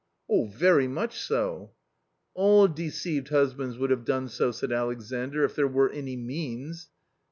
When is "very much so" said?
0.55-1.73